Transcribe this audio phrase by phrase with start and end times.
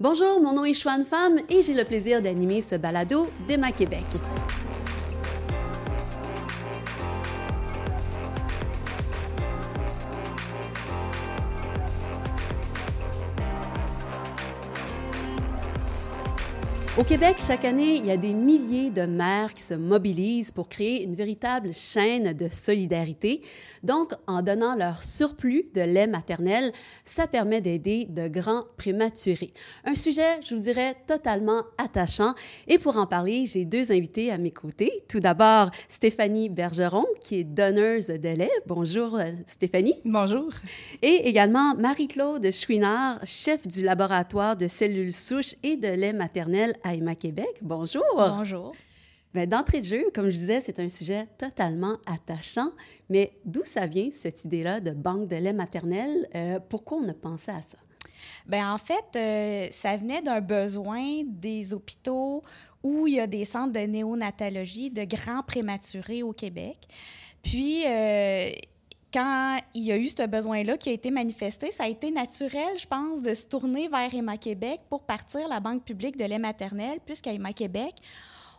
[0.00, 4.04] Bonjour, mon nom est Chouane Femme et j'ai le plaisir d'animer ce balado d'Emma Québec.
[16.98, 20.68] Au Québec, chaque année, il y a des milliers de mères qui se mobilisent pour
[20.68, 23.40] créer une véritable chaîne de solidarité.
[23.84, 26.72] Donc, en donnant leur surplus de lait maternel,
[27.04, 29.52] ça permet d'aider de grands prématurés.
[29.84, 32.34] Un sujet, je vous dirais, totalement attachant.
[32.66, 34.90] Et pour en parler, j'ai deux invités à mes côtés.
[35.08, 38.50] Tout d'abord, Stéphanie Bergeron, qui est donneuse de lait.
[38.66, 39.94] Bonjour, euh, Stéphanie.
[40.04, 40.50] Bonjour.
[41.02, 46.87] Et également Marie-Claude Chouinard, chef du laboratoire de cellules souches et de lait maternel à
[46.94, 47.58] Emma Québec.
[47.62, 48.04] Bonjour.
[48.16, 48.74] Bonjour.
[49.34, 52.70] Ben, D'entrée de jeu, comme je disais, c'est un sujet totalement attachant.
[53.10, 56.28] Mais d'où ça vient, cette idée-là de banque de lait maternel?
[56.34, 57.78] Euh, pourquoi on a pensé à ça?
[58.46, 62.42] Bien, en fait, euh, ça venait d'un besoin des hôpitaux
[62.82, 66.76] où il y a des centres de néonatologie de grands prématurés au Québec.
[67.42, 68.50] Puis, euh,
[69.12, 72.78] quand il y a eu ce besoin-là qui a été manifesté, ça a été naturel,
[72.78, 76.38] je pense, de se tourner vers Emma Québec pour partir la Banque publique de lait
[76.38, 77.94] maternel, puisqu'à Emma Québec,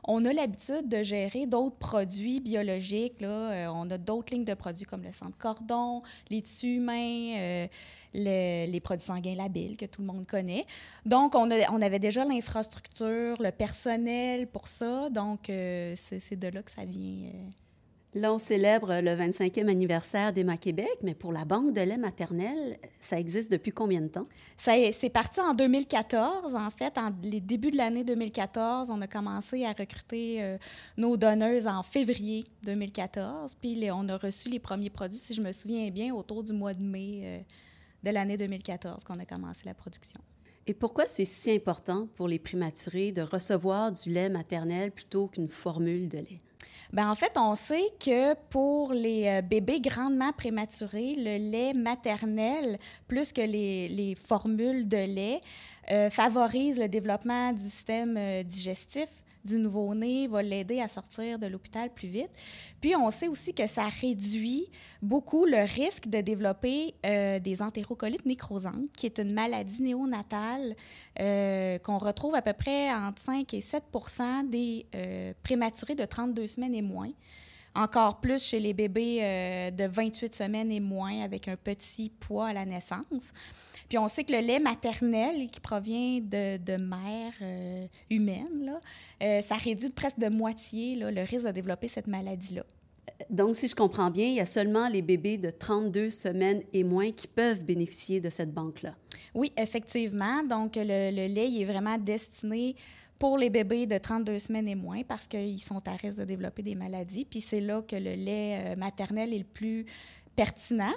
[0.05, 3.21] on a l'habitude de gérer d'autres produits biologiques.
[3.21, 7.35] Euh, on a d'autres lignes de produits comme le sang de cordon, les tissus humains,
[7.37, 7.67] euh,
[8.13, 10.65] le- les produits sanguins labiles que tout le monde connaît.
[11.05, 15.09] Donc, on, avait déjà l'infrastructure, le personnel pour ça.
[15.09, 17.29] Donc, euh, c'est de là que ça vient.
[18.15, 22.79] Là, on célèbre le 25e anniversaire d'Emma Québec, mais pour la banque de lait maternel,
[22.99, 24.23] ça existe depuis combien de temps?
[24.57, 26.97] Ça C'est parti en 2014, en fait.
[26.97, 30.57] En les débuts de l'année 2014, on a commencé à recruter euh,
[30.97, 33.53] nos donneuses en février 2014.
[33.53, 36.51] Puis les- on a reçu les premiers produits, si je me souviens bien, autour du
[36.51, 37.39] mois de mai euh,
[38.03, 40.19] de l'année 2014 qu'on a commencé la production.
[40.65, 45.47] Et pourquoi c'est si important pour les prématurés de recevoir du lait maternel plutôt qu'une
[45.49, 46.39] formule de lait?
[46.91, 52.79] Ben, en fait, on sait que pour les euh, bébés grandement prématurés, le lait maternel,
[53.07, 55.41] plus que les, les formules de lait,
[55.91, 59.09] euh, favorise le développement du système euh, digestif
[59.45, 62.29] du nouveau-né, va l'aider à sortir de l'hôpital plus vite.
[62.81, 64.67] Puis, on sait aussi que ça réduit
[65.01, 70.75] beaucoup le risque de développer euh, des entérocolites nécrosantes, qui est une maladie néonatale
[71.19, 73.83] euh, qu'on retrouve à peu près entre 5 et 7
[74.49, 77.11] des euh, prématurés de 32 semaines et moins.
[77.75, 82.47] Encore plus chez les bébés euh, de 28 semaines et moins avec un petit poids
[82.47, 83.31] à la naissance.
[83.87, 88.79] Puis on sait que le lait maternel qui provient de, de mères euh, humaines, là,
[89.23, 92.63] euh, ça réduit de presque de moitié là, le risque de développer cette maladie-là.
[93.29, 96.83] Donc, si je comprends bien, il y a seulement les bébés de 32 semaines et
[96.83, 98.95] moins qui peuvent bénéficier de cette banque-là.
[99.33, 100.43] Oui, effectivement.
[100.43, 102.75] Donc, le, le lait il est vraiment destiné
[103.19, 106.63] pour les bébés de 32 semaines et moins parce qu'ils sont à risque de développer
[106.63, 107.25] des maladies.
[107.25, 109.85] Puis c'est là que le lait euh, maternel est le plus
[110.35, 110.93] pertinent.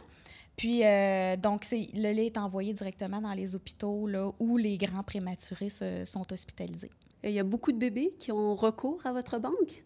[0.56, 5.02] Puis, euh, donc, le lait est envoyé directement dans les hôpitaux là, où les grands
[5.02, 6.90] prématurés se- sont hospitalisés.
[7.22, 9.84] Et il y a beaucoup de bébés qui ont recours à votre banque?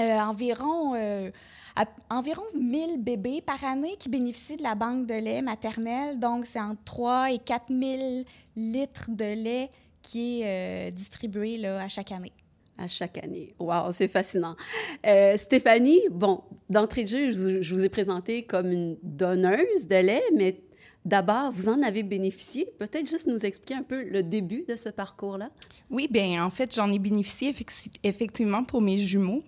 [0.00, 1.30] Euh, environ, euh,
[1.76, 6.18] à- environ 1000 bébés par année qui bénéficient de la banque de lait maternelle.
[6.18, 8.22] Donc, c'est entre 3 et 4 000
[8.56, 9.70] litres de lait
[10.04, 12.32] qui est euh, distribué là, à chaque année.
[12.78, 13.54] À chaque année.
[13.58, 14.54] Wow, c'est fascinant.
[15.06, 19.86] Euh, Stéphanie, bon, d'entrée de jeu, je, vous- je vous ai présenté comme une donneuse
[19.88, 20.60] de lait, mais
[21.04, 22.66] d'abord, vous en avez bénéficié.
[22.78, 25.50] Peut-être juste nous expliquer un peu le début de ce parcours-là.
[25.90, 29.40] Oui, bien, en fait, j'en ai bénéficié effecti- effectivement pour mes jumeaux.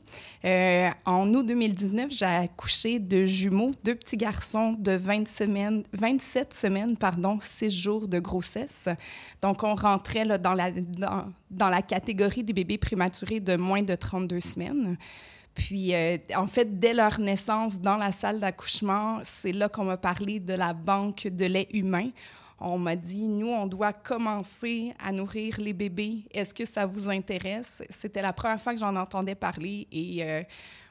[0.45, 6.53] Euh, en août 2019, j'ai accouché de jumeaux, deux petits garçons de 20 semaines, 27
[6.55, 8.89] semaines, pardon, 6 jours de grossesse.
[9.43, 13.83] Donc, on rentrait là, dans, la, dans, dans la catégorie des bébés prématurés de moins
[13.83, 14.97] de 32 semaines.
[15.57, 19.97] Puis, euh, en fait, dès leur naissance dans la salle d'accouchement, c'est là qu'on m'a
[19.97, 22.11] parlé de la banque de lait humain.
[22.61, 26.25] On m'a dit, nous, on doit commencer à nourrir les bébés.
[26.31, 27.83] Est-ce que ça vous intéresse?
[27.89, 30.43] C'était la première fois que j'en entendais parler et euh,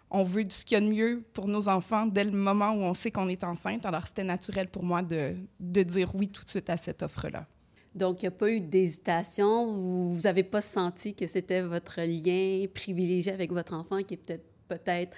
[0.10, 2.82] on veut ce qu'il y a de mieux pour nos enfants dès le moment où
[2.82, 3.86] on sait qu'on est enceinte.
[3.86, 7.46] Alors, c'était naturel pour moi de, de dire oui tout de suite à cette offre-là.
[7.94, 9.68] Donc, il n'y a pas eu d'hésitation.
[9.68, 14.55] Vous n'avez pas senti que c'était votre lien privilégié avec votre enfant qui est peut-être
[14.68, 15.16] peut-être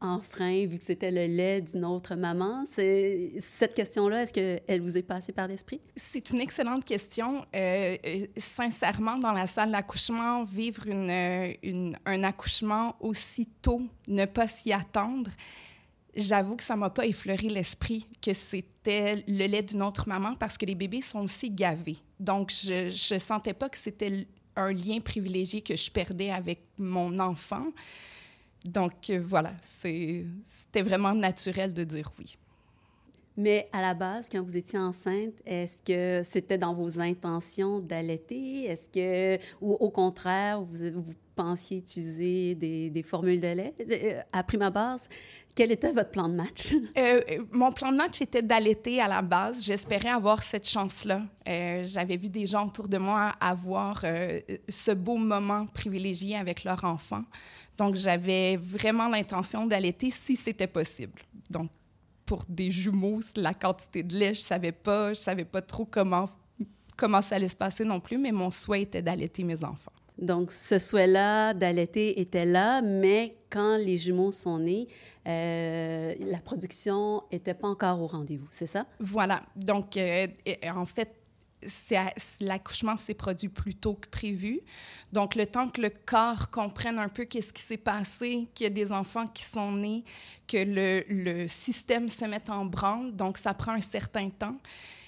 [0.00, 2.64] en frein vu que c'était le lait d'une autre maman.
[2.66, 5.80] Cette question-là, est-ce qu'elle vous est passée par l'esprit?
[5.96, 7.44] C'est une excellente question.
[7.54, 14.46] Euh, euh, sincèrement, dans la salle d'accouchement, vivre euh, un accouchement aussi tôt, ne pas
[14.46, 15.30] s'y attendre,
[16.14, 20.56] j'avoue que ça m'a pas effleuré l'esprit que c'était le lait d'une autre maman parce
[20.56, 21.98] que les bébés sont aussi gavés.
[22.20, 27.18] Donc, je ne sentais pas que c'était un lien privilégié que je perdais avec mon
[27.18, 27.66] enfant.
[28.68, 32.36] Donc, euh, voilà, c'était vraiment naturel de dire oui.
[33.36, 38.64] Mais à la base, quand vous étiez enceinte, est-ce que c'était dans vos intentions d'allaiter?
[38.64, 43.74] Est-ce que, ou au contraire, vous, vous pensiez utiliser des, formules de lait?
[43.80, 45.08] Euh, à prime base,
[45.54, 46.74] quel était votre plan de match?
[46.96, 49.62] Euh, euh, mon plan de match était d'allaiter à la base.
[49.62, 51.22] J'espérais avoir cette chance-là.
[51.84, 54.04] J'avais vu des gens autour de moi avoir
[54.68, 57.22] ce beau moment privilégié avec leur enfant.
[57.78, 61.22] Donc, j'avais vraiment l'intention d'allaiter si c'était possible.
[61.48, 61.70] Donc,
[62.26, 66.28] pour des jumeaux, la quantité de lait, je savais pas, je savais pas trop comment
[66.96, 69.92] comment ça allait se passer non plus, mais mon souhait était d'allaiter mes enfants.
[70.18, 74.88] Donc, ce souhait-là d'allaiter était là, mais quand les jumeaux sont nés,
[75.26, 78.86] euh, la production n'était pas encore au rendez-vous, c'est ça?
[78.98, 79.42] Voilà.
[79.56, 80.26] Donc, euh,
[80.74, 81.17] en fait,
[82.40, 84.60] l'accouchement s'est produit plus tôt que prévu.
[85.12, 88.66] Donc, le temps que le corps comprenne un peu qu'est-ce qui s'est passé, qu'il y
[88.66, 90.04] a des enfants qui sont nés,
[90.46, 94.56] que le, système se mette en branle, donc ça prend un certain temps.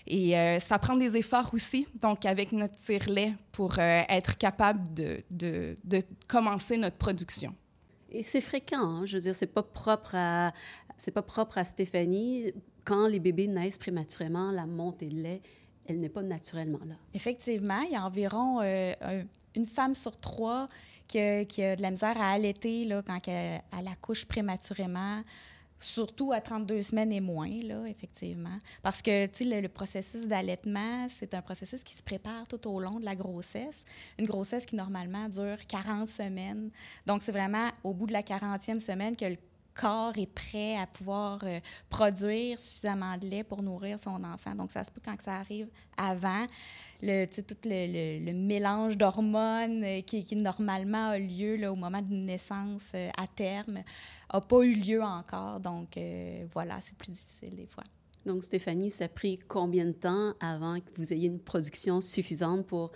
[0.07, 4.93] Et euh, ça prend des efforts aussi, donc avec notre tire-lait, pour euh, être capable
[4.95, 7.55] de, de, de, commencer notre production.
[8.11, 9.07] Et c'est fréquent, hein?
[9.07, 10.53] je veux dire, c'est pas propre à
[11.01, 12.53] c'est pas propre à Stéphanie.
[12.85, 15.41] Quand les bébés naissent prématurément, la montée de lait
[15.91, 16.95] elle n'est pas naturellement là.
[17.15, 18.93] Effectivement, il y a environ euh,
[19.55, 20.69] une femme sur trois
[21.09, 25.23] qui a, a, de la misère à allaiter là, quand elle, accouche prématurément.
[25.83, 28.59] Surtout à 32 semaines et moins, là, effectivement.
[28.83, 33.01] Parce que, le, le, processus d'allaitement, c'est un processus qui se prépare tout au long
[33.01, 33.83] de la grossesse.
[34.19, 36.71] Une grossesse qui, normalement, dure 40 semaines.
[37.07, 39.37] Donc, c'est vraiment au bout de la 40e semaine que le
[39.81, 44.55] corps est prêt à pouvoir euh, produire suffisamment de lait pour nourrir son enfant.
[44.55, 46.47] Donc, ça se peut quand ça arrive avant,
[47.03, 51.77] le, tout le, le, le mélange d'hormones euh, qui, qui, normalement a lieu là, au
[51.77, 53.83] moment d'une naissance euh, à terme
[54.33, 55.61] n'a pas eu lieu encore.
[55.61, 55.99] Donc,
[56.53, 57.85] voilà, c'est plus difficile des fois.
[58.27, 62.67] Donc, Stéphanie, ça a pris combien de temps avant que vous ayez une production suffisante
[62.67, 62.93] pour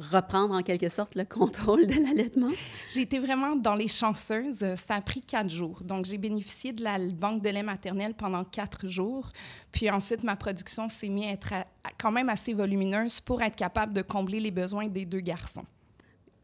[0.00, 2.50] reprendre en quelque sorte le contrôle de l'allaitement?
[2.92, 4.74] J'ai été vraiment dans les chanceuses.
[4.76, 5.82] Ça a pris quatre jours.
[5.84, 9.28] Donc, j'ai bénéficié de la banque de lait maternel pendant quatre jours.
[9.72, 11.52] Puis ensuite, ma production s'est mise à être
[11.98, 15.64] quand même assez volumineuse pour être capable de combler les besoins des deux garçons.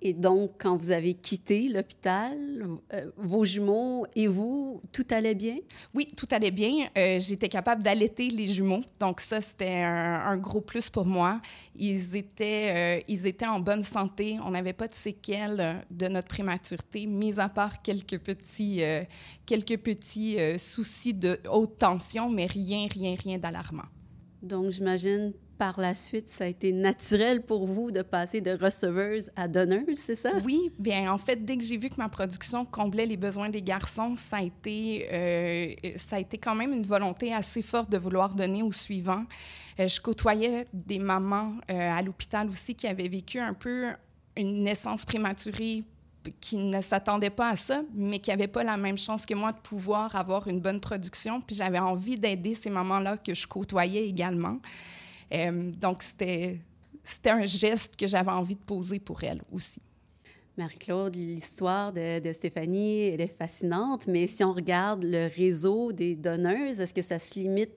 [0.07, 2.39] Et donc, quand vous avez quitté l'hôpital,
[2.95, 5.57] euh, vos jumeaux et vous, tout allait bien?
[5.95, 6.87] Oui, tout allait bien.
[6.97, 8.85] Euh, J'étais capable d'allaiter les jumeaux.
[9.01, 11.41] Donc, ça, c'était un, un, gros plus pour moi.
[11.75, 14.39] Ils étaient, euh, ils étaient en bonne santé.
[14.47, 18.83] On n'avait pas de séquelles de notre prématurité, mis à part quelques petits,
[19.45, 23.91] quelques petits soucis de haute tension, mais rien, rien, rien d'alarmant.
[24.41, 29.31] Donc, j'imagine par la suite, ça a été naturel pour vous de passer de receveuse
[29.37, 30.31] à donneuse, c'est ça?
[30.45, 33.63] Oui, bien, en fait, dès que j'ai vu que ma production comblait les besoins des
[33.63, 37.99] garçons, ça a été, euh, ça a été quand même une volonté assez forte de
[37.99, 39.25] vouloir donner au suivant.
[39.81, 43.89] Euh, je côtoyais des mamans euh, à l'hôpital aussi qui avaient vécu un peu
[44.37, 45.85] une naissance prématurée
[46.41, 49.53] qui ne s'attendaient pas à ça, mais qui n'avaient pas la même chance que moi
[49.53, 51.41] de pouvoir avoir une bonne production.
[51.41, 54.59] Puis j'avais envie d'aider ces mamans-là que je côtoyais également.
[55.33, 56.61] Euh, donc, c'était,
[57.27, 59.81] un geste que j'avais envie de poser pour elle aussi.
[60.57, 66.17] Marie-Claude, l'histoire de, de, Stéphanie, elle est fascinante, mais si on regarde le réseau des
[66.17, 67.73] donneuses, est-ce que ça se limite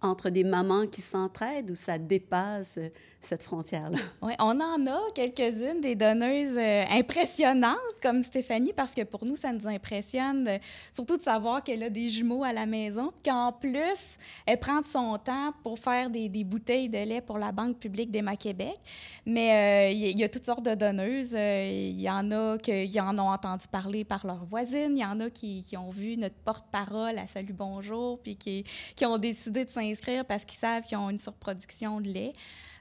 [0.00, 2.78] entre des mamans qui s'entraident ou ça dépasse
[3.20, 3.98] cette frontière-là.
[4.22, 9.36] Oui, on en a quelques-unes des donneuses euh, impressionnantes comme Stéphanie parce que pour nous,
[9.36, 10.58] ça nous impressionne
[10.92, 15.18] surtout de savoir qu'elle a des jumeaux à la maison, qu'en plus, elle prend son
[15.18, 18.76] temps pour faire des, bouteilles de lait pour la Banque publique d'Emma Québec.
[19.24, 21.32] Mais il euh, y, y, a toutes sortes de donneuses.
[21.32, 24.96] Il euh, y en a qui en ont entendu parler par leurs voisines.
[24.96, 28.64] Il y en a qui, qui, ont vu notre porte-parole à Salut Bonjour puis qui,
[28.96, 32.32] qui ont décidé de s'inscrire parce qu'ils savent qu'ils ont une surproduction de lait.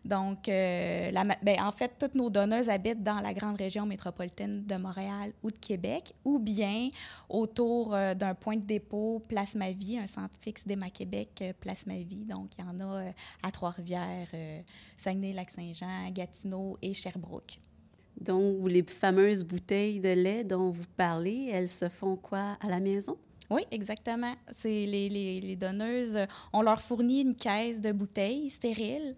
[0.05, 4.65] Donc, euh, la, ben, en fait, toutes nos donneuses habitent dans la grande région métropolitaine
[4.65, 6.89] de Montréal ou de Québec, ou bien
[7.29, 11.53] autour euh, d'un point de dépôt Place Ma Vie, un centre fixe d'Emma Québec euh,
[11.59, 12.25] Place Ma Vie.
[12.25, 13.11] Donc, il y en a
[13.43, 14.27] à Trois-Rivières,
[14.97, 17.59] Saguenay-Lac-Saint-Jean, Gatineau et Sherbrooke.
[18.19, 22.79] Donc, les fameuses bouteilles de lait dont vous parlez, elles se font quoi à la
[22.79, 23.17] maison?
[23.49, 24.33] Oui, exactement.
[24.51, 26.17] C'est les, les, les, donneuses,
[26.51, 29.15] on leur fournit une caisse de bouteilles stériles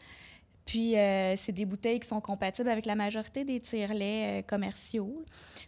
[0.70, 5.26] Puis, euh, c'est des bouteilles qui sont compatibles avec la majorité des tire-laits euh, commerciaux.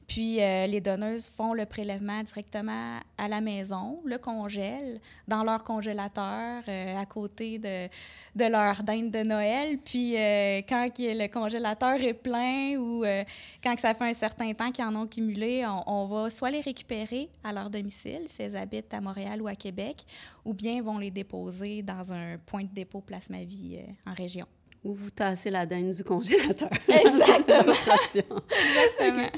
[0.07, 5.63] Puis, euh, les donneuses font le prélèvement directement à la maison, le congèlent dans leur
[5.63, 7.89] congélateur à côté de,
[8.35, 9.79] leur dinde de Noël.
[9.79, 10.11] Puis,
[10.69, 13.03] quand le congélateur est plein ou
[13.63, 16.61] quand ça fait un certain temps qu'ils en ont cumulé, on, on, va soit les
[16.61, 20.05] récupérer à leur domicile, si elles habitent à Montréal ou à Québec,
[20.45, 24.45] ou bien vont les déposer dans un point de dépôt Place Ma Vie en région
[24.83, 26.69] ou vous tassez la dinde du congélateur.
[26.87, 27.73] Exactement.
[27.73, 29.29] Exactement.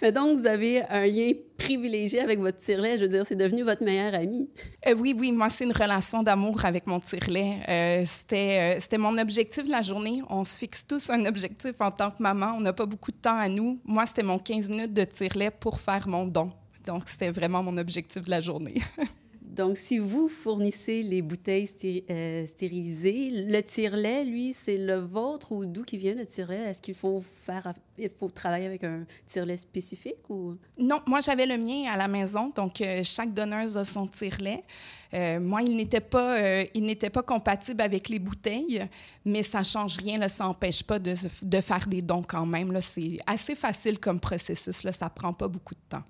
[0.00, 2.98] Mais donc, vous avez un lien privilégié avec votre tirelet.
[2.98, 4.48] Je veux dire, c'est devenu votre meilleur ami.
[4.86, 5.32] Euh, oui, oui.
[5.32, 7.58] Moi, c'est une relation d'amour avec mon tirelet.
[7.68, 10.22] Euh, c'était, euh, c'était mon objectif de la journée.
[10.30, 12.54] On se fixe tous un objectif en tant que maman.
[12.56, 13.80] On n'a pas beaucoup de temps à nous.
[13.84, 16.52] Moi, c'était mon 15 minutes de tirelet pour faire mon don.
[16.86, 18.80] Donc, c'était vraiment mon objectif de la journée.
[19.52, 21.68] Donc, si vous fournissez les bouteilles
[22.08, 26.70] euh, stérilisées, le tire-lait, lui, c'est le vôtre ou d'où qui vient le tire-lait?
[26.70, 30.52] Est-ce qu'il faut faire, il faut travailler avec un tire-lait spécifique ou?
[30.78, 32.50] Non, moi, j'avais le mien à la maison.
[32.56, 34.64] Donc, euh, chaque donneuse a son tire-lait.
[35.12, 38.88] Euh, moi, il n'était pas, n'était pas compatible avec les bouteilles,
[39.22, 40.16] mais ça change rien.
[40.16, 41.14] Là, ça n'empêche pas de,
[41.60, 42.72] faire des dons quand même.
[42.80, 44.82] C'est assez facile comme processus.
[44.82, 46.04] Là, ça prend pas beaucoup de temps.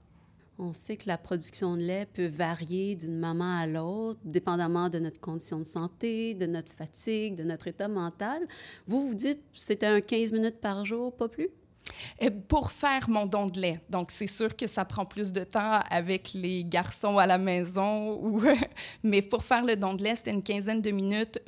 [0.59, 4.99] On sait que la production de lait peut varier d'une maman à l'autre, dépendamment de
[4.99, 8.47] notre condition de santé, de notre fatigue, de notre état mental.
[8.87, 11.49] Vous, vous dites c'était un 15 minutes par jour, pas plus?
[12.49, 13.81] Pour faire mon don de lait.
[13.91, 18.21] Donc, c'est sûr que ça prend plus de temps avec les garçons à la maison.
[19.03, 21.41] Mais pour faire le don de lait, c'était une quinzaine de minutes,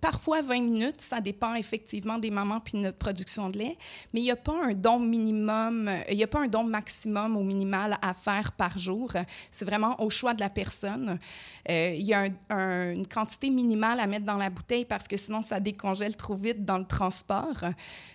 [0.00, 1.00] parfois 20 minutes.
[1.00, 3.76] Ça dépend effectivement des mamans puis de notre production de lait.
[4.12, 7.36] Mais il n'y a pas un don minimum, il n'y a pas un don maximum
[7.36, 9.12] ou minimal à faire par jour.
[9.50, 11.18] C'est vraiment au choix de la personne.
[11.68, 15.42] Euh, il y a une quantité minimale à mettre dans la bouteille parce que sinon,
[15.42, 17.64] ça décongèle trop vite dans le transport.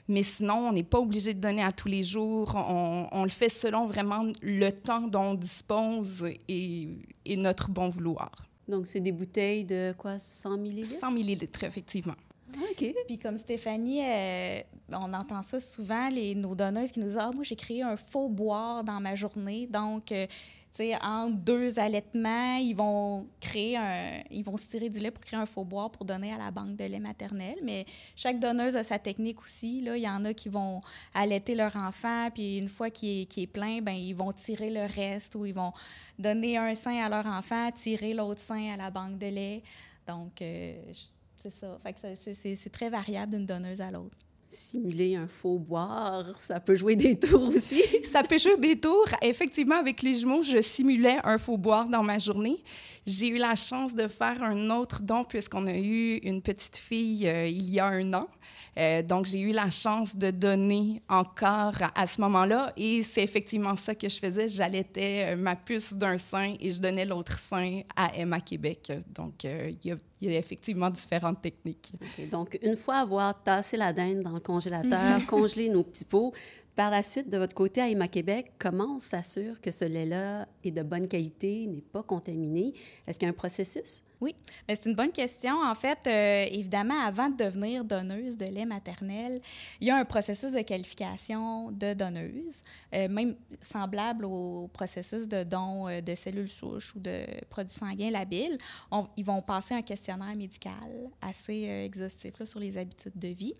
[0.07, 2.55] Mais sinon, on n'est pas obligé de donner à tous les jours.
[2.55, 6.87] On, le fait selon vraiment le temps dont on dispose et,
[7.35, 8.31] notre bon vouloir.
[8.67, 10.99] Donc, c'est des bouteilles de quoi, 100 millilitres?
[10.99, 12.15] 100 millilitres, effectivement.
[12.55, 12.93] OK.
[13.05, 17.31] Puis comme Stéphanie, euh, on entend ça souvent, les, nos donneuses qui nous disent «Ah,
[17.33, 20.27] moi, j'ai créé un faux boire dans ma journée.» Donc, euh,
[21.01, 25.39] en deux allaitements, ils vont créer un, ils vont se tirer du lait pour créer
[25.39, 27.57] un faux boire pour donner à la banque de lait maternel.
[27.63, 29.81] Mais chaque donneuse a sa technique aussi.
[29.81, 30.81] Là, il y en a qui vont
[31.13, 34.85] allaiter leur enfant, puis une fois qu'il est, est, plein, ben ils vont tirer le
[34.85, 35.71] reste ou ils vont
[36.19, 39.63] donner un sein à leur enfant, tirer l'autre sein à la banque de lait.
[40.07, 40.73] Donc, euh,
[41.35, 41.79] c'est ça.
[42.33, 44.17] c'est très variable d'une donneuse à l'autre
[44.49, 47.81] simuler un faux boire, ça peut jouer des tours aussi.
[48.05, 49.07] ça peut jouer des tours.
[49.21, 52.57] Effectivement, avec les jumeaux, je simulais un faux boire dans ma journée.
[53.05, 57.27] J'ai eu la chance de faire un autre don puisqu'on a eu une petite fille
[57.27, 58.27] euh, il y a un an.
[58.77, 62.73] Euh, donc, j'ai eu la chance de donner encore à, ce moment-là.
[62.77, 64.47] Et c'est effectivement ça que je faisais.
[64.47, 68.91] J'allaitais euh, ma puce d'un sein et je donnais l'autre sein à Emma Québec.
[69.15, 71.93] Donc, il y a il y a effectivement différentes techniques.
[72.31, 76.33] Donc, une fois avoir tassé la dinde dans le congélateur, congelé nos petits pots,
[76.77, 80.47] par la suite, de votre côté, à Emma Québec, comment on s'assure que ce lait-là
[80.63, 82.71] est de bonne qualité, n'est pas contaminé?
[83.07, 84.03] Est-ce qu'il y a un processus?
[84.21, 84.35] Oui,
[84.69, 85.59] c'est une bonne question.
[85.59, 89.41] En fait, euh, évidemment, avant de devenir donneuse de lait maternel,
[89.81, 92.61] il y a un processus de qualification de donneuse,
[92.93, 98.11] euh, même semblable au processus de don euh, de cellules souches ou de produits sanguins
[98.11, 98.59] labiles.
[99.17, 100.73] ils vont passer un questionnaire médical
[101.21, 103.55] assez exhaustif sur les habitudes de vie.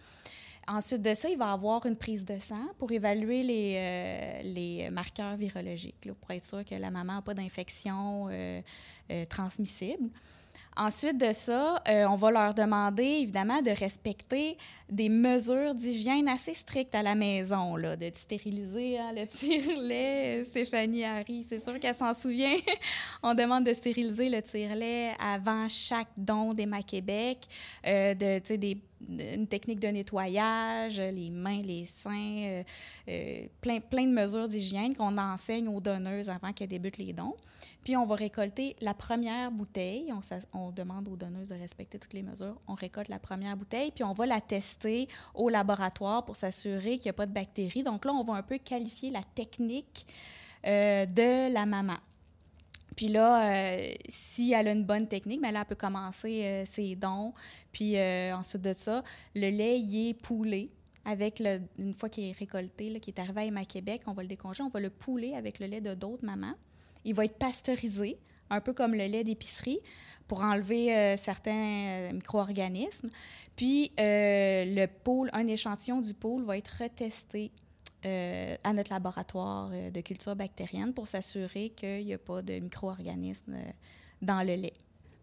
[0.69, 4.89] Ensuite de ça, il va avoir une prise de sang pour évaluer les, euh, les
[4.89, 8.61] marqueurs virologiques, pour être sûr que la maman n'a pas d'infection euh,
[9.09, 10.09] euh, transmissible.
[10.75, 14.57] Ensuite de ça, on va leur demander évidemment de respecter
[14.89, 20.45] des mesures d'hygiène assez strictes à la maison, là, de stériliser hein, le tire-lait.
[20.45, 22.57] Stéphanie Harry, c'est sûr qu'elle s'en souvient.
[23.23, 27.39] on demande de stériliser le tire-lait avant chaque don d'Emma Québec,
[27.85, 28.77] euh, de, des
[29.09, 32.63] une technique de nettoyage, les mains, les seins, euh,
[33.09, 37.35] euh, plein, plein de mesures d'hygiène qu'on enseigne aux donneuses avant qu'elles débutent les dons.
[37.83, 40.11] Puis on va récolter la première bouteille.
[40.11, 40.21] On,
[40.57, 42.59] on, demande aux donneuses de respecter toutes les mesures.
[42.67, 44.76] On récolte la première bouteille, puis on va la tester
[45.33, 47.83] au laboratoire pour s'assurer qu'il n'y a pas de bactéries.
[47.83, 50.05] Donc là, on va un peu qualifier la technique
[50.65, 51.97] euh, de la maman.
[52.95, 56.43] Puis là, euh, si elle a une bonne technique, mais ben là, elle peut commencer
[56.43, 57.31] euh, ses dons.
[57.71, 57.95] Puis
[58.33, 59.03] ensuite de ça,
[59.35, 60.71] le lait y est poulé
[61.05, 61.41] avec
[61.77, 64.65] une fois qu'il est récolté, qui est arrivé à Emma Québec, on va le décongeler,
[64.65, 66.55] on va le pouler avec le lait de d'autres mamans.
[67.05, 68.17] Il va être pasteurisé
[68.49, 69.79] un peu comme le lait d'épicerie,
[70.27, 73.09] pour enlever euh, certains euh, micro-organismes.
[73.55, 77.51] Puis le pôle, un échantillon du pôle va être retesté
[78.03, 83.57] à notre laboratoire de culture bactérienne pour s'assurer qu'il n'y a pas de micro-organismes
[84.21, 84.73] dans le lait.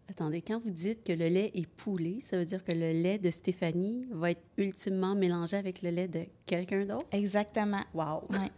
[0.07, 3.17] Attendez, quand vous dites que le lait est poulé, ça veut dire que le lait
[3.17, 7.07] de Stéphanie va être ultimement mélangé avec le lait de quelqu'un d'autre?
[7.11, 7.81] Exactement.
[7.93, 8.27] Wow!
[8.29, 8.51] Ouais.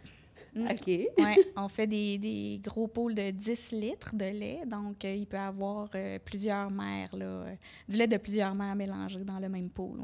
[0.56, 0.86] OK.
[0.86, 1.08] oui,
[1.56, 5.36] on fait des, des, gros pôles de 10 litres de lait, donc euh, il peut
[5.36, 7.54] y avoir euh, plusieurs mères, là, euh,
[7.88, 10.00] du lait de plusieurs mères mélangé dans le même pôle,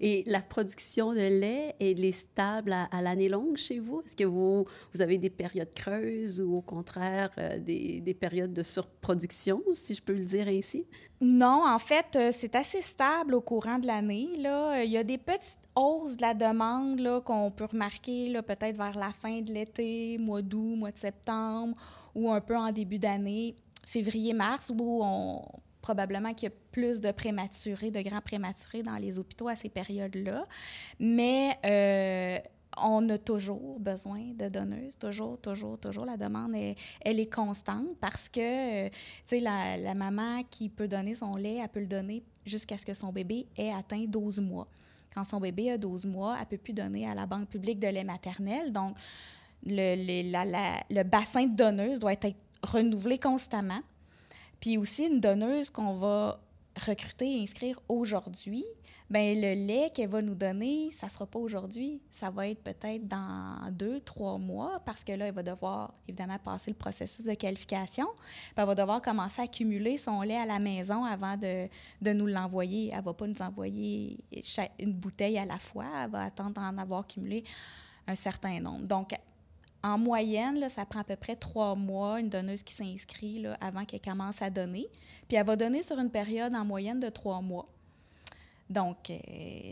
[0.00, 4.02] Et la production de lait, elle est stable à, l'année longue chez vous?
[4.04, 4.66] Est-ce que vous,
[4.98, 10.02] avez des périodes creuses ou au contraire euh, des, des, périodes de surproduction, si je
[10.02, 10.86] peux le dire ainsi?
[11.20, 14.28] Non, en fait, euh, c'est assez stable au courant de l'année.
[14.38, 14.82] Là.
[14.82, 19.12] Il y a des petites hausses de la demande qu'on peut remarquer peut-être vers la
[19.12, 21.76] fin de l'été, mois d'août, mois de septembre
[22.14, 23.56] ou un peu en début d'année,
[23.86, 25.42] février-mars, où on
[25.84, 29.68] probablement qu'il y a plus de prématurés, de grands prématurés dans les hôpitaux à ces
[29.68, 30.46] périodes-là.
[30.98, 32.38] Mais euh,
[32.82, 36.06] on a toujours besoin de donneuses, toujours, toujours, toujours.
[36.06, 38.94] La demande, est, elle est constante parce que, tu
[39.26, 42.94] sais, la, maman qui peut donner son lait, elle peut le donner jusqu'à ce que
[42.94, 44.66] son bébé ait atteint 12 mois.
[45.14, 47.88] Quand son bébé a 12 mois, elle peut plus donner à la Banque publique de
[47.88, 48.72] lait maternel.
[48.72, 48.96] Donc,
[49.66, 53.80] le bassin de donneuses doit être renouvelé constamment.
[54.64, 56.40] Puis aussi, une donneuse qu'on va
[56.86, 58.64] recruter et inscrire aujourd'hui,
[59.10, 63.06] ben le lait qu'elle va nous donner, ça sera pas aujourd'hui, ça va être peut-être
[63.06, 67.34] dans deux, trois mois, parce que là, elle va devoir évidemment passer le processus de
[67.34, 71.68] qualification, puis elle va devoir commencer à accumuler son lait à la maison avant de,
[72.00, 72.88] de nous l'envoyer.
[72.90, 74.18] Elle va pas nous envoyer
[74.78, 77.44] une bouteille à la fois, elle va attendre d'en avoir accumulé
[78.06, 78.86] un certain nombre.
[78.86, 79.12] Donc,
[79.84, 83.84] en moyenne, là, ça prend à peu près trois mois, une donneuse qui s'inscrit avant
[83.84, 84.88] qu'elle commence à donner.
[85.28, 87.68] Puis elle va donner sur une période en moyenne de trois mois.
[88.70, 89.18] Donc, euh,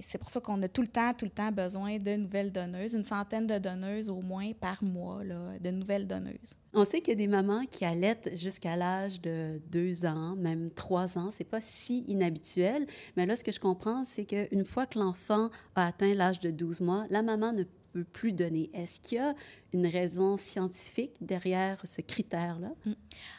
[0.02, 2.92] c'est pour ça qu'on a tout le temps, tout le temps besoin de nouvelles donneuses,
[2.92, 6.58] une centaine de donneuses au moins par mois, là, de nouvelles donneuses.
[6.74, 10.70] On sait qu'il y a des mamans qui allaitent jusqu'à l'âge de deux ans, même
[10.70, 11.30] trois ans.
[11.32, 12.86] C'est pas si inhabituel.
[13.16, 16.50] Mais là, ce que je comprends, c'est qu'une fois que l'enfant a atteint l'âge de
[16.50, 18.70] 12 mois, la maman ne peut plus donner.
[18.72, 19.34] Est-ce qu'il y a
[19.72, 22.70] une raison scientifique derrière ce critère-là?
[22.84, 22.92] Mm.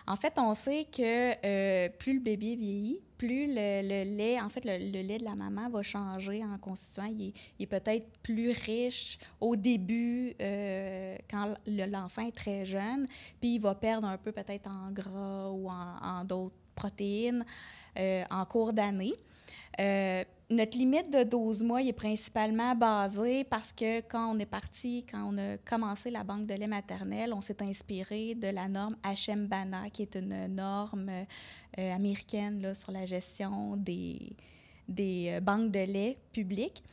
[0.07, 4.65] En fait, on sait que euh, plus le bébé vieillit, plus le, lait, en fait,
[4.65, 7.05] le, lait de la maman va changer en constituant.
[7.05, 13.07] Il est, peut-être plus riche au début euh, quand l'enfant est très jeune,
[13.39, 17.45] puis il va perdre un peu peut-être en gras ou en, d'autres protéines
[17.97, 19.13] euh, en cours d'année.
[20.49, 25.31] Notre limite de 12 mois est principalement basée parce que quand on est parti, quand
[25.31, 29.89] on a commencé la banque de lait maternel, on s'est inspiré de la norme HM-BANA,
[29.89, 34.35] qui est une norme euh, américaine là, sur la gestion des,
[34.87, 36.83] des euh, banques de lait publiques.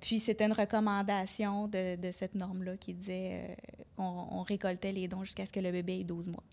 [0.00, 3.56] puis c'était une recommandation de, de cette norme-là qui disait
[3.96, 6.44] qu'on on récoltait les dons jusqu'à ce que le bébé ait 12 mois.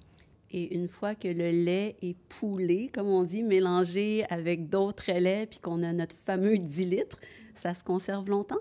[0.51, 5.49] Et une fois que le lait est poulé, comme on dit, mélangé avec d'autres laits,
[5.49, 7.19] puis qu'on a notre fameux 10 litres,
[7.53, 8.59] ça se conserve longtemps?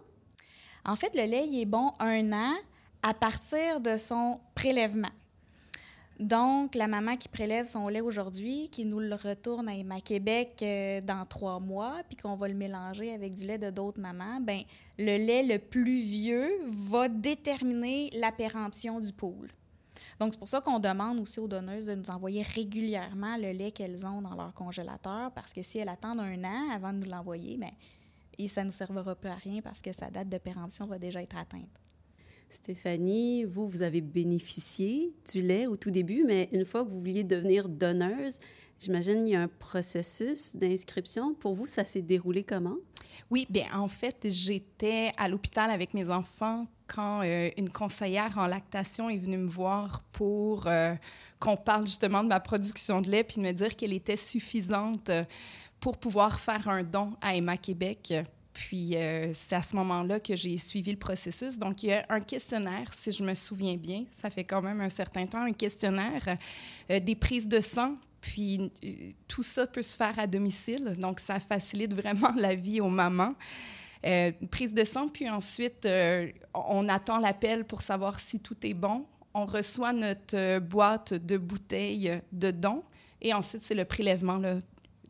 [0.85, 2.55] En fait, le lait, il est bon un an
[3.03, 5.09] à partir de son prélèvement.
[6.21, 11.01] Donc, la maman qui prélève son lait aujourd'hui, qui nous le retourne à Québec euh,
[11.01, 14.61] dans trois mois, puis qu'on va le mélanger avec du lait de d'autres mamans, ben
[14.99, 19.49] le lait le plus vieux va déterminer la péremption du pool.
[20.19, 23.71] Donc, c'est pour ça qu'on demande aussi aux donneuses de nous envoyer régulièrement le lait
[23.71, 27.11] qu'elles ont dans leur congélateur, parce que si elles attendent un an avant de nous
[27.11, 27.71] l'envoyer, bien,
[28.39, 30.99] et ça ne nous servira plus à rien parce que sa date de péremption va
[30.99, 31.69] déjà être atteinte.
[32.49, 36.99] Stéphanie, vous, vous avez bénéficié du lait au tout début, mais une fois que vous
[36.99, 38.39] vouliez devenir donneuse,
[38.81, 41.35] j'imagine qu'il y a un processus d'inscription.
[41.35, 42.77] Pour vous, ça s'est déroulé comment?
[43.31, 48.47] Oui, bien, en fait, j'étais à l'hôpital avec mes enfants quand euh, une conseillère en
[48.47, 50.95] lactation est venue me voir pour euh,
[51.39, 55.11] qu'on parle justement de ma production de lait, puis de me dire qu'elle était suffisante
[55.79, 58.13] pour pouvoir faire un don à Emma Québec.
[58.53, 61.59] Puis euh, c'est à ce moment-là que j'ai suivi le processus.
[61.59, 64.81] Donc il y a un questionnaire, si je me souviens bien, ça fait quand même
[64.81, 66.37] un certain temps, un questionnaire,
[66.89, 68.73] des prises de sang puis
[69.29, 73.35] tout ça peut se faire à domicile, donc ça facilite vraiment la vie aux mamans.
[74.07, 78.75] Euh, prise de sang, puis ensuite, euh, on attend l'appel pour savoir si tout est
[78.75, 79.05] bon.
[79.35, 82.83] On reçoit notre euh, boîte de bouteilles de dons
[83.21, 84.55] et ensuite, c'est le prélèvement là,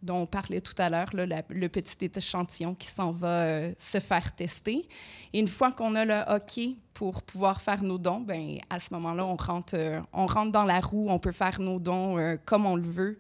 [0.03, 4.35] dont on parlait tout à l'heure, le petit échantillon qui s'en va euh, se faire
[4.35, 4.89] tester.
[5.33, 6.61] Et une fois qu'on a le OK
[6.95, 10.65] pour pouvoir faire nos dons, ben à ce moment-là, on rentre, euh, on rentre dans
[10.65, 13.19] la roue, on peut faire nos dons euh, comme on le veut,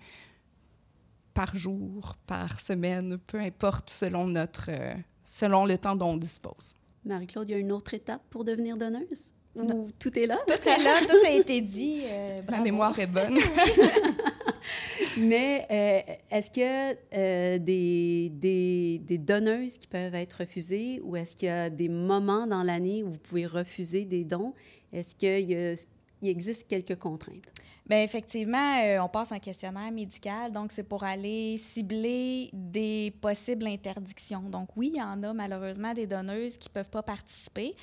[1.35, 4.71] par jour, par semaine, peu importe selon, notre,
[5.23, 6.75] selon le temps dont on dispose.
[7.05, 9.33] Marie-Claude, il y a une autre étape pour devenir donneuse?
[9.57, 10.39] Ou tout est là?
[10.47, 12.03] Tout est là, tout a été dit.
[12.51, 13.39] Ma mémoire est bonne.
[15.19, 21.01] Mais euh, est-ce qu'il y a euh, des, des, des, donneuses qui peuvent être refusées
[21.03, 24.55] ou est-ce qu'il y a des moments dans l'année où vous pouvez refuser des dons?
[24.93, 25.77] Est-ce qu'il
[26.23, 27.47] il existe quelques contraintes?
[27.87, 33.67] Bien, effectivement, euh, on passe un questionnaire médical, donc c'est pour aller cibler des possibles
[33.67, 34.43] interdictions.
[34.43, 37.75] Donc oui, il y en a malheureusement des donneuses qui ne peuvent pas participer.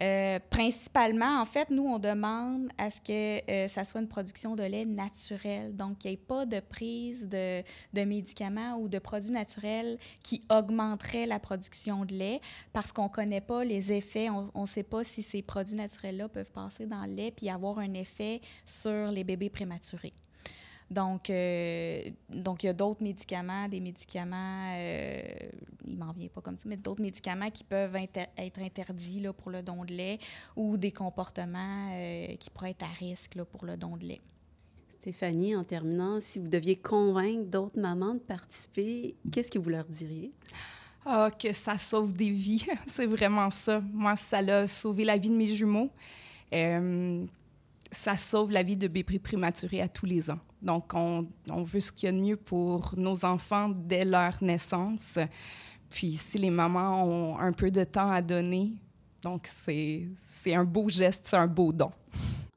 [0.00, 4.54] Euh, principalement, en fait, nous, on demande à ce que euh, ça soit une production
[4.54, 5.74] de lait naturel.
[5.76, 10.40] Donc, il n'y ait pas de prise de, de, médicaments ou de produits naturels qui
[10.50, 12.40] augmenteraient la production de lait
[12.72, 14.28] parce qu'on ne connaît pas les effets.
[14.30, 17.78] On ne sait pas si ces produits naturels-là peuvent passer dans le lait puis avoir
[17.78, 20.12] un effet sur les bébés prématurés.
[20.90, 25.22] Donc, euh, donc il y a d'autres médicaments, des médicaments, euh,
[25.86, 29.50] il m'en vient pas comme ça, mais d'autres médicaments qui peuvent être interdits là, pour
[29.50, 30.18] le don de lait
[30.56, 34.20] ou des comportements euh, qui pourraient être à risque là, pour le don de lait.
[34.88, 39.84] Stéphanie, en terminant, si vous deviez convaincre d'autres mamans de participer, qu'est-ce que vous leur
[39.84, 40.30] diriez?
[41.04, 42.66] Ah, que ça sauve des vies.
[42.86, 43.80] C'est vraiment ça.
[43.92, 45.90] Moi, ça a sauvé la vie de mes jumeaux.
[46.52, 47.24] Euh,
[47.90, 50.38] ça sauve la vie de bébés prématurés à tous les ans.
[50.60, 54.42] Donc, on, on veut ce qu'il y a de mieux pour nos enfants dès leur
[54.42, 55.18] naissance.
[55.88, 58.74] Puis, si les mamans ont un peu de temps à donner,
[59.22, 60.08] donc c'est
[60.54, 61.90] un beau geste, c'est un beau don.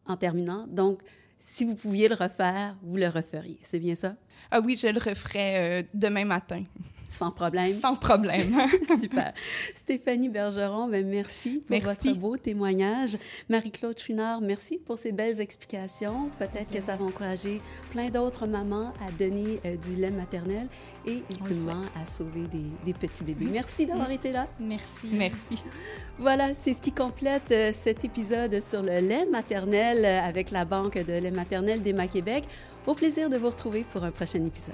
[0.05, 1.01] En terminant, donc,
[1.37, 3.59] si vous pouviez le refaire, vous le referiez.
[3.61, 4.15] C'est bien ça?
[4.51, 6.63] Ah oui, je le referai euh, demain matin.
[7.11, 7.77] Sans problème.
[7.79, 8.55] Sans problème.
[9.01, 9.33] Super.
[9.75, 13.17] Stéphanie Bergeron, ben merci pour votre beau témoignage.
[13.49, 16.29] Marie-Claude Chouinard, merci pour ces belles explications.
[16.39, 20.67] Peut-être que ça va encourager plein d'autres mamans à donner euh, du lait maternel
[21.05, 23.47] et ultimement à sauver des, des petits bébés.
[23.51, 24.13] Merci d'avoir mm.
[24.13, 24.47] été là.
[24.59, 25.07] Merci.
[25.11, 25.63] Merci.
[26.17, 30.97] Voilà, c'est ce qui complète euh, cet épisode sur le lait maternel avec la Banque
[30.97, 32.45] de lait maternel d'Emma Québec.
[32.87, 34.73] Au plaisir de vous retrouver pour un prochain épisode.